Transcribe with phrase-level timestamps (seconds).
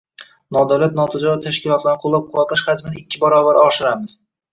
[0.55, 4.17] Nodavlat notijorat tashkilotlarini qo‘llab-quvvatlash hajmini ikki barobar oshiramiz.